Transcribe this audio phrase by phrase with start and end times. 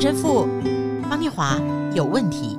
[0.00, 0.46] 陈神父
[1.10, 1.60] 方念华
[1.92, 2.56] 有问题。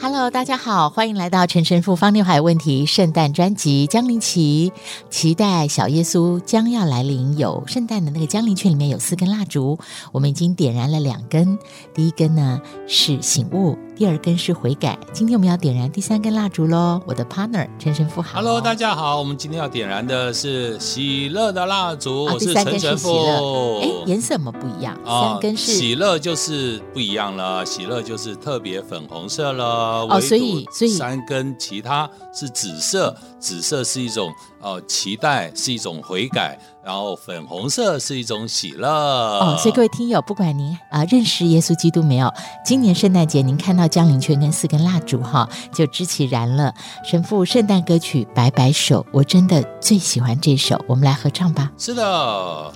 [0.00, 3.86] Hello，大家好，欢迎来到陈神父方念华问题圣诞专辑。
[3.86, 4.72] 江临期，
[5.10, 7.36] 期待小耶稣将要来临。
[7.36, 9.78] 有圣诞的那个江临圈里面有四根蜡烛，
[10.12, 11.58] 我们已经点燃了两根。
[11.92, 13.76] 第一根呢是醒悟。
[13.96, 17.00] 第二根是悔改，今天我们要点燃第三根蜡烛喽。
[17.06, 23.80] 我的 partner 陈神父好，Hello，大家好，我们今天要点燃的是喜乐的蜡烛，哦、第三根是喜乐。
[23.80, 24.94] 哎，颜色怎么不一样？
[25.02, 27.64] 啊、三根是喜乐，就是不一样了。
[27.64, 30.06] 喜乐就是特别粉红色了。
[30.10, 34.30] 哦，所以所以三根其他是紫色，紫色是一种。
[34.58, 38.88] 呃，期待是一种悔改，然后粉红色是一种喜乐。
[38.88, 42.32] 哦，所以各位听友，不管您啊、呃、认识耶稣基督没有，
[42.64, 46.72] 今年圣诞节您看到降临圈跟四根蜡烛哈，就知其然了。
[47.02, 51.72] 神父圣诞歌曲《摆摆手》，我真的最喜欢这首，我们来合唱吧。
[51.76, 52.72] 是的，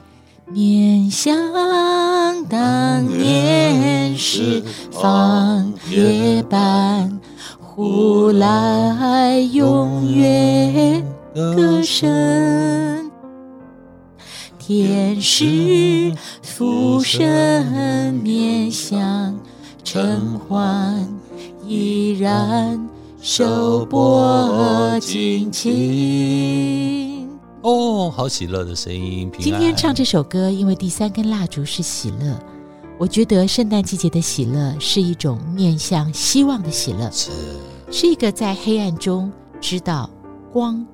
[0.46, 1.32] 面向
[2.48, 7.20] 当年时放夜半，
[7.60, 11.06] 呼来永远。
[11.32, 12.10] 歌声，
[14.72, 19.36] 天使浮生面相
[19.82, 21.08] 尘寰，
[21.66, 22.88] 依然
[23.20, 27.28] 手拨紧紧。
[27.62, 29.28] 哦，好喜乐的声音！
[29.40, 32.38] 今天唱这首歌，因为第三根蜡烛是喜乐。
[32.96, 37.32] 我觉得圣诞季节的喜乐是一种面向希望的喜乐，是，
[37.90, 40.08] 是一个在黑暗中知道
[40.52, 40.86] 光。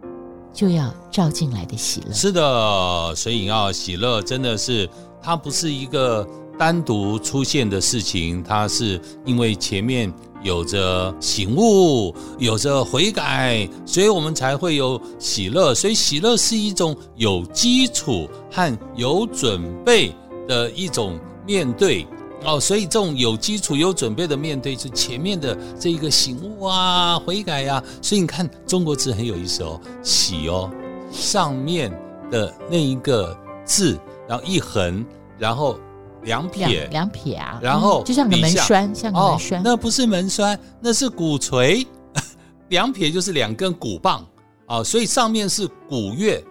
[0.57, 4.89] 就要照进来的喜乐，是的，所以要喜乐，真的是
[5.23, 6.27] 它不是一个
[6.59, 10.11] 单独出现的事情，它是因为前面
[10.43, 15.75] 有着醒悟，有着悔改，所以我们才会有喜乐。
[15.75, 20.11] 所以喜乐是一种有基础和有准备
[20.49, 22.07] 的一种面对。
[22.45, 27.85] 哦，所以这种有基础、有准备的面对，是前面的这一个醒悟啊、悔改呀、啊。
[28.01, 30.71] 所以你看，中国字很有意思哦，“喜”哦，
[31.11, 31.91] 上面
[32.31, 33.99] 的那一个字，
[34.29, 35.05] 然后一横，
[35.39, 35.79] 然后
[36.23, 39.63] 两撇，两撇啊，然后、嗯、就像个门栓，像个门栓、哦。
[39.65, 41.87] 那不是门栓，那是鼓槌，
[42.69, 44.21] 两撇就是两根鼓棒
[44.67, 46.45] 啊、哦，所以上面是鼓乐。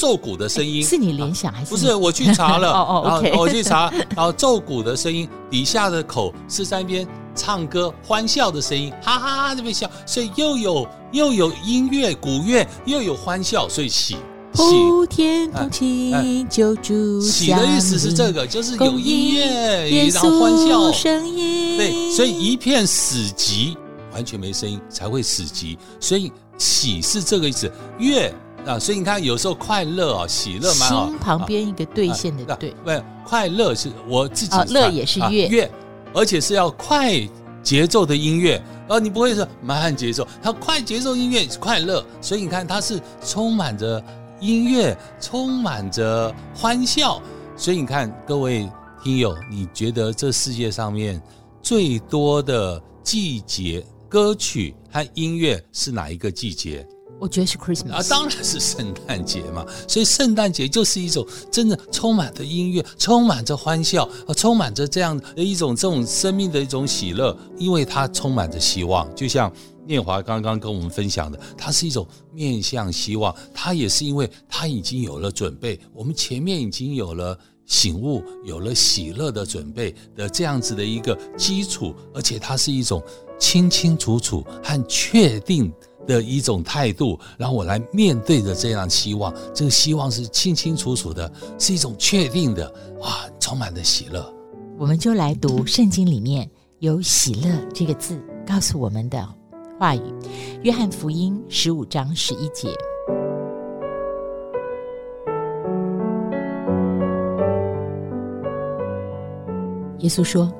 [0.00, 1.70] 奏鼓的声音是你联想还是？
[1.70, 14.16] 不是，我去查了， 哦哦，我去查，然后奏鼓的声音底下的口是在那边唱歌欢笑的声音，哈哈哈这边笑，所以又有又有音乐鼓乐，又有欢笑，所以喜
[14.54, 14.62] 喜。
[14.64, 21.76] 普天同庆，救主喜的意思是这个，就是有音乐，然后欢笑声音。
[21.76, 23.76] 对，所以一片死寂，
[24.14, 28.34] 完全没声音才会死寂，所以喜是这个意思，乐。
[28.66, 31.06] 啊，所以你看，有时候快乐啊，喜乐蛮好。
[31.06, 34.56] 心旁边一个兑现的对，不、啊啊，快乐是我自己。
[34.72, 35.70] 乐也是乐乐，
[36.12, 37.20] 而且是要快
[37.62, 42.04] 节奏的音乐，然、啊、你不会说慢节奏，它快节奏音乐是快乐。
[42.20, 44.02] 所以你看，它是充满着
[44.40, 47.20] 音乐，充满着欢笑。
[47.56, 48.68] 所以你看，各位
[49.02, 51.20] 听友，你觉得这世界上面
[51.62, 56.86] 最多的季节歌曲和音乐是哪一个季节？
[57.20, 59.64] 我觉得是 Christmas 啊，当然是圣诞节嘛。
[59.86, 69.06] 所以圣诞节就是一种真的充满着音乐，充满着欢笑，啊充满着这样的一种这种生命的一种喜乐，因为它充满着希望。
[69.14, 69.52] 就像
[69.86, 77.38] 念华刚刚跟我们分享的，它是一种面向希望，它也是因为它已经有了准备，我们前面已经有了
[77.70, 83.00] 醒悟，有了喜乐的准备的这样子的一个基础，而且它是一种
[83.38, 85.72] 清清楚楚和确定。
[86.06, 94.34] 的一种态度，让我来面对着这样希望，这个希望是清清楚楚的，是一种确定的，哇，充满了喜乐。
[94.76, 99.28] 我们就来读圣经里面有“喜乐”这个字告诉我们的
[99.78, 100.00] 话语，
[100.62, 102.74] 《约翰福音》十五章十一节，
[110.00, 110.52] 耶稣说：“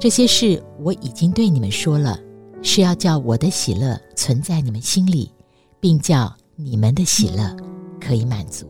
[0.00, 2.18] 这些事我已经对你们说了。”
[2.62, 5.32] 是要叫我的喜乐存在你们心里，
[5.80, 7.56] 并叫你们的喜乐
[7.98, 8.66] 可以满足。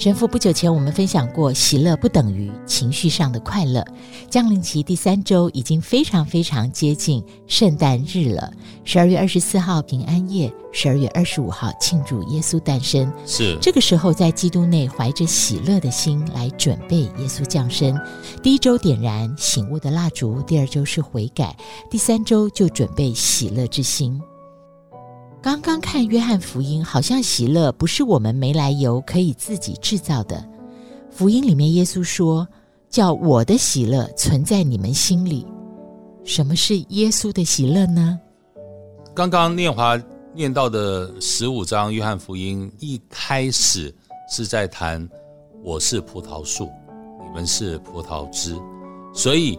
[0.00, 3.84] 神父，不久前我们分享过，喜乐不等于情绪上的快乐。
[4.30, 8.50] 降临期第三周已经非常非常接近圣诞日了，
[8.82, 13.12] 十二月二十四号平安夜，十二月二十五号庆祝耶稣诞生。
[13.26, 17.94] 是这个时候，在基督内怀着喜乐的心来准备耶稣降生。
[18.42, 21.54] 第一周点燃醒悟的蜡烛，第二周是悔改，
[21.90, 24.18] 第三周就准备喜乐之心。
[25.42, 30.46] 刚刚看约翰福音，好像喜乐不是我们没来由可以自己制造的。
[31.10, 32.46] 福音里面耶稣说
[32.90, 35.46] ：“叫我的喜乐存在你们心里。”
[36.24, 38.20] 什么是耶稣的喜乐呢？
[39.14, 39.98] 刚刚念华
[40.34, 43.92] 念到的十五章约翰福音一开始
[44.30, 45.08] 是在谈
[45.62, 46.68] 我是葡萄树，
[47.24, 48.54] 你们是葡萄枝，
[49.14, 49.58] 所以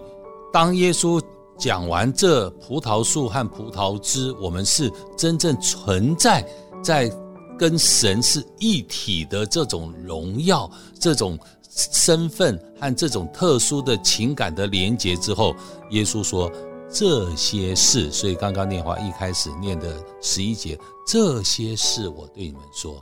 [0.53, 1.19] 当耶稣
[1.61, 6.43] 讲完这葡萄树和葡萄枝，我们是真正存在
[6.83, 7.07] 在
[7.55, 10.67] 跟神是一体的这种荣耀、
[10.99, 11.37] 这种
[11.69, 15.55] 身份和这种特殊的情感的连结之后，
[15.91, 16.51] 耶稣说。
[16.93, 20.77] 这些事，所以刚刚念华一开始念的十一节，
[21.07, 23.01] 这些事我对你们说，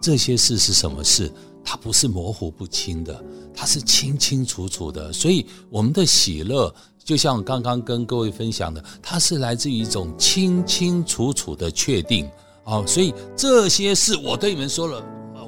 [0.00, 1.30] 这些事是什么事？
[1.62, 3.22] 它不是模糊不清的，
[3.54, 5.12] 它是清清楚楚的。
[5.12, 6.74] 所以我们的喜乐，
[7.08, 12.28] 就像刚刚跟各位分享的，它是来自于一种清清楚楚的确定
[12.64, 12.84] 啊。
[12.86, 15.02] 所以这些事我对你们说了，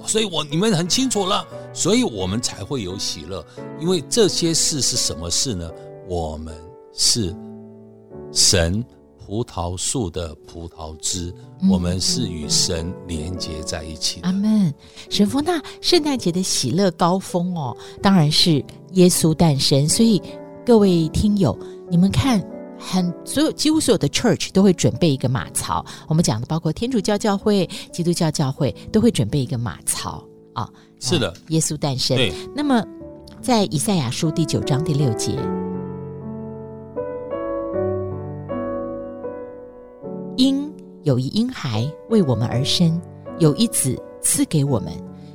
[0.07, 3.45] 所以我你们很清楚了，所以我们才会有喜乐。
[3.79, 5.71] 因为这些事是什么事呢？
[6.09, 6.57] 我们。
[6.93, 7.35] 是
[8.33, 8.85] 神
[9.17, 11.33] 葡萄树的葡萄枝，
[11.71, 14.27] 我们是与神连接在一起的。
[14.27, 14.75] 阿门。
[15.09, 18.63] 神父，那圣诞节的喜乐高峰哦，当然是
[18.95, 19.89] 耶稣诞生。
[19.89, 20.21] 所以
[20.71, 21.59] 各位听友，
[21.89, 22.41] 你们看，
[22.79, 25.85] 很所有几乎所有的 church 都会准备一个马槽。
[26.07, 30.71] 我们讲的包括天主教教会、基督教教会都会准备一个马槽啊。
[31.01, 32.17] 是的，耶稣诞生。
[32.55, 32.85] 那么
[33.43, 35.33] 在以赛亚书第九章第六节。
[40.37, 40.73] 因
[41.03, 43.03] 有一婴孩为我们而生，
[43.41, 44.93] 有一子赐给我们，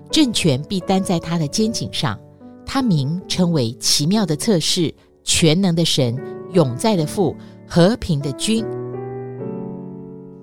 [0.10, 2.18] 政权必担在他的肩颈上。
[2.66, 4.94] 他名称为奇妙的策士、
[5.25, 6.18] 全能的神、
[6.54, 7.36] 永在的父、
[7.68, 8.66] 和平的君。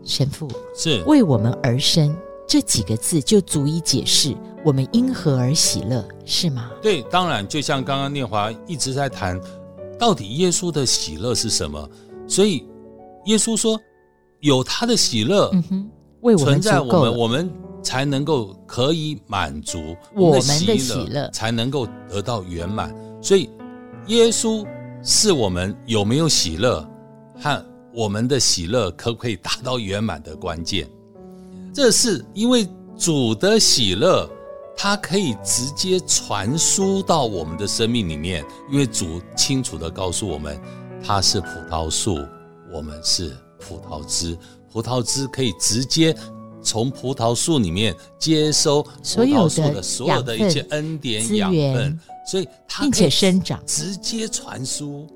[0.04, 0.46] 神父
[0.76, 2.14] 是为我们而生
[2.46, 6.70] 这几个字就足以解释我们因何而喜乐，是吗？
[6.82, 9.40] 对，当然，就像刚刚念华一直在谈，
[9.98, 11.88] 到底耶稣的喜乐是什么？
[12.28, 12.66] 所以
[13.24, 13.80] 耶稣说。
[14.40, 15.90] 有他的喜乐，嗯哼，
[16.22, 17.48] 为我们存在我们，我们
[17.80, 19.78] 才能够可以满足
[20.16, 22.92] 我们的喜乐，才能够得到圆满。
[23.22, 23.48] 所以，
[24.06, 24.66] 耶稣
[25.02, 26.86] 是我们有没有喜乐
[27.40, 30.88] 和我们的喜乐可不可以达到圆满的关键。
[31.72, 34.28] 这是因为主的喜乐，
[34.76, 40.60] 它可以直接传输到我们的生命里面，因为主清楚地告诉我们，
[41.04, 42.18] 他是葡萄树，
[42.72, 43.36] 我们是。
[43.64, 44.36] 葡萄枝，
[44.72, 46.12] 葡萄枝可以直接
[46.62, 55.06] 从葡萄树里面接收葡萄树的所有的一些恩典养分，所以它并且生长，直接传输。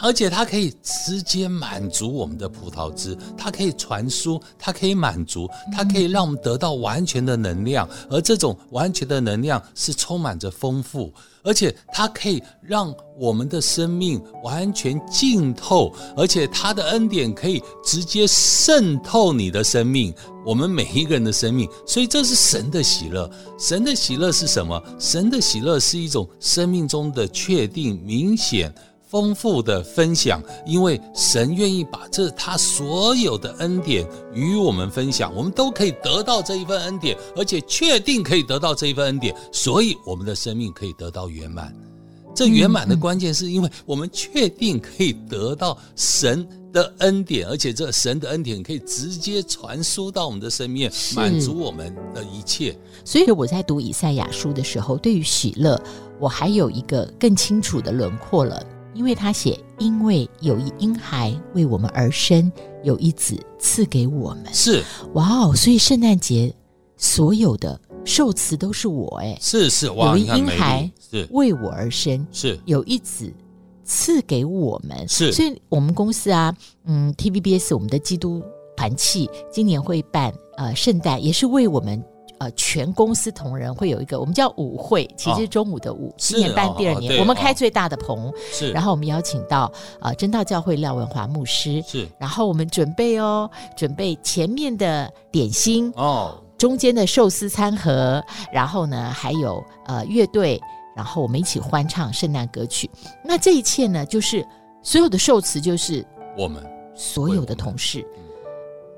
[0.00, 11.12] 而且它可以直接满足我们的葡萄汁，它可以传输，它可以满足，它可以让我们得到完全的能量，而这种完全的能量是充满着丰富，
[11.42, 20.12] 而且它可以让我们的生命完全浸透，而且它的恩典可以直接渗透你的生命，
[20.44, 23.30] 我们每一个人的生命，所以这是神的喜乐。
[23.58, 24.82] 神的喜乐是什么？
[24.98, 28.74] 神的喜乐是一种生命中的确定、明显。
[29.12, 41.76] 丰富的分享，因为神愿意把这他所有的恩典与我们分享，我们都可以得到这一份恩典，而且确定可以得到这一份恩典，所以我们的生命可以得到圆满。
[42.34, 52.74] 这圆满的关键是因为我们确定可以得到神的恩典，而且这神的恩典可以直接传输到我们的生命，满足我们的一切。
[53.04, 55.78] 所以我在读以赛亚书的时候，对于喜乐，
[56.18, 58.64] 我还有一个更清楚的轮廓了。
[58.94, 62.50] 因为他写，因为有一婴孩为我们而生，
[62.82, 64.46] 有一子赐给我们。
[64.52, 64.82] 是，
[65.14, 65.54] 哇哦！
[65.54, 66.54] 所以圣诞节
[66.96, 73.32] 所有的受词都是我哎，是是，哇，有一婴孩是为我而生，是有一子
[73.84, 75.08] 赐给我们。
[75.08, 78.42] 是，所以我们公司啊，嗯，TVBS 我们的基督
[78.76, 82.02] 团契今年会办呃圣诞，也是为我们。
[82.42, 86.08] 呃，全公司同仁会有一个，我们叫舞会，其实中午的舞。
[86.08, 88.32] 哦、今年办第二年，哦、我们开最大的棚。
[88.50, 89.70] 是，然后我们邀请到
[90.00, 91.80] 呃真道教会廖文华牧师。
[91.86, 98.20] 是，然后我们准备哦，准备前面的点心哦，中间的寿司餐盒，
[98.52, 100.60] 然后呢还有呃乐队，
[100.96, 102.90] 然后我们一起欢唱圣诞歌曲。
[103.24, 104.44] 那这一切呢，就是
[104.82, 106.04] 所有的受词就是
[106.36, 106.60] 我们
[106.92, 108.04] 所有的同事。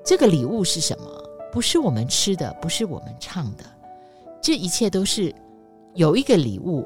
[0.02, 1.04] 这个礼物是什么？
[1.54, 3.62] 不是我们吃的，不是我们唱的，
[4.42, 5.32] 这一切都是
[5.94, 6.84] 有一个礼物，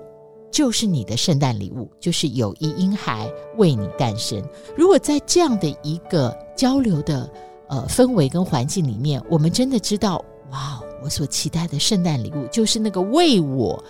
[0.52, 4.44] 就是你的圣诞礼物，就是有一婴孩为你诞生。
[4.76, 7.28] 如果在这样的一个交流的
[7.68, 13.82] 呃氛围跟环境里面，我们真的知道，哇，我所期待的圣诞礼物就是那个为我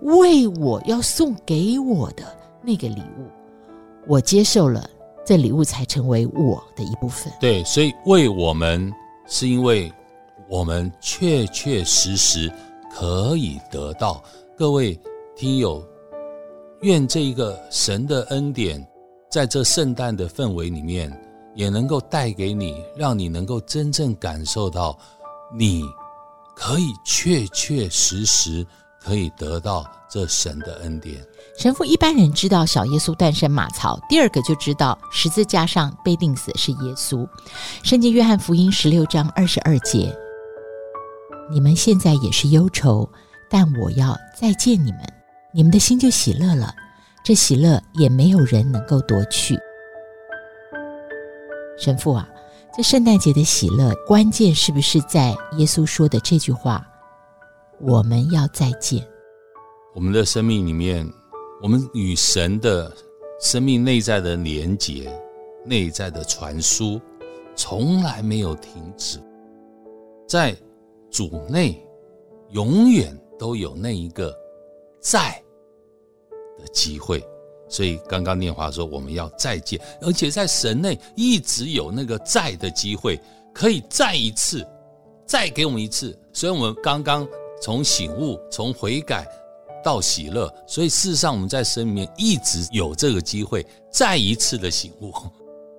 [0.00, 2.24] 为我要送给我的
[2.62, 3.26] 那个礼物，
[4.08, 4.88] 我接受了，
[5.26, 7.30] 这礼物才成为我的一部分。
[7.38, 8.90] 对，所以为我们
[9.26, 9.92] 是因为
[10.48, 12.52] 我们确确实实
[12.94, 14.22] 可以得到。
[14.56, 14.98] 各位
[15.34, 15.84] 听友，
[16.82, 18.86] 愿这一个神的恩典，
[19.30, 21.10] 在这圣诞的氛围里面，
[21.54, 24.98] 也能够带给你，让你能够真正感受到，
[25.54, 25.82] 你
[26.54, 28.66] 可以确确实实
[29.00, 31.16] 可以得到这神的恩典。
[31.58, 37.26] 神父一般人知道小耶稣诞生马槽，第二个就知道十字架上被钉死是耶稣。
[37.82, 40.16] 圣经约翰福音十六章二十二节，
[41.52, 43.08] 你们现在也是忧愁。
[43.50, 45.00] 但我要再见你们，
[45.52, 46.74] 你们的心就喜乐了。
[47.22, 49.58] 这喜乐也没有人能够夺去。
[51.76, 52.26] 神父啊，
[52.74, 56.82] 这圣诞节的喜乐，关键是不是在耶稣说的这句话？
[57.78, 59.06] 我们要再见。
[59.94, 61.06] 我们的生命里面，
[61.62, 62.90] 我们与神的
[63.38, 65.12] 生命内在的连结、
[65.66, 66.98] 内在的传输，
[67.54, 69.20] 从来没有停止，
[70.26, 70.56] 在
[71.12, 71.86] 主内
[72.50, 73.16] 永远。
[73.38, 74.32] 都有那一个
[75.00, 75.42] 在
[76.60, 77.20] 的机会，
[77.68, 83.18] 所以刚刚念华说我们要再见，而且在神内一直有那个在的机会，
[83.52, 84.64] 可以再一次，
[85.26, 86.16] 再给我们一次。
[86.32, 87.26] 所以我们刚刚
[87.60, 89.26] 从醒悟、从悔改
[89.82, 95.12] 到喜乐，所以事实上我们在生里面一直有这个机会，再一次的醒悟，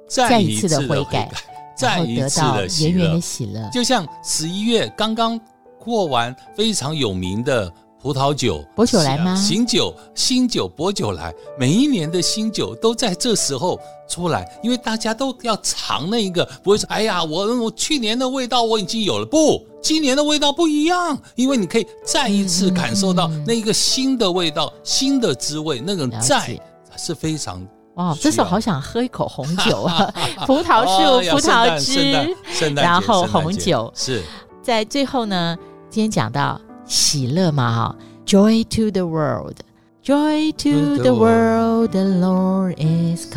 [0.06, 1.32] 再一次的悔改，
[1.76, 5.40] 再一次的喜乐，就像十一月刚刚。
[5.86, 7.70] 过完非常有名的
[8.02, 9.36] 葡萄酒，薄酒来吗？
[9.36, 13.78] 醒酒、新酒、薄酒来，每一年的新酒都在这时候
[14.08, 26.58] 出来，因为大家都要尝那一个，不会说，哎呀，我我去年的味道我已经有了，不，今年的味道不一样，因为你可以再一次感受到那一个新的味道、嗯、新的滋味，那种在
[26.96, 27.62] 是非常
[27.96, 30.12] 哇，这时候好想喝一口红酒啊，
[30.48, 32.36] 葡萄树、哦、葡萄汁，
[32.76, 33.92] 然后红酒。
[33.96, 34.22] 是。
[34.62, 35.58] 在最后呢。
[35.90, 37.96] 今天讲到喜乐嘛，哈
[38.26, 43.32] ，Joy to the world，Joy to the world，The Lord is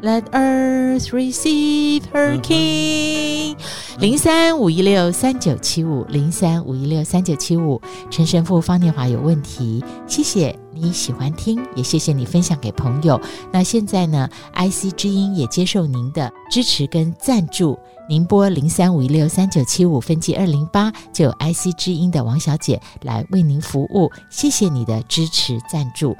[0.00, 3.56] come，Let earth receive her King。
[3.98, 7.80] 零三五一六三九七五，零三五一六三九七五。
[8.10, 13.20] 陈神父方念华有问题，谢谢你喜欢听，也谢谢你分享给朋友。
[13.52, 17.78] 那现在呢，IC 之音也接受您的支持跟赞助。
[18.08, 24.10] 您拨零三五一六三九七五分机二零八，就有 IC 之音的王小姐来为您服务。
[24.30, 26.16] 谢谢你的支持赞助。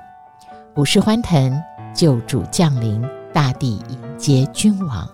[0.74, 1.58] 股市欢腾，
[1.94, 5.08] 救主降临，大地迎接君王。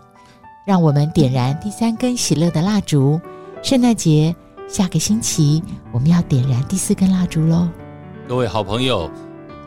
[0.67, 3.21] 让我们点燃第三根喜乐的蜡烛。
[3.63, 4.35] 圣诞节
[4.67, 7.69] 下个星期，我们要点燃第四根蜡烛喽。
[8.27, 9.11] 各位好朋友，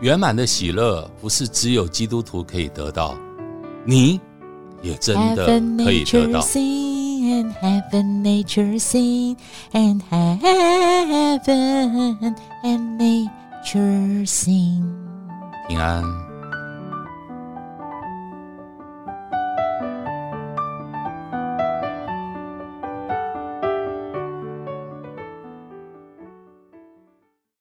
[0.02, 3.16] 圆满的喜乐不是只有基督徒可以得到，
[3.86, 4.20] 你
[4.82, 5.46] 也真的
[5.84, 6.42] 可以得到。
[7.20, 9.36] And heaven, nature sing,
[9.74, 11.42] and heaven
[12.64, 14.84] and nature sing.
[15.68, 16.27] 平安。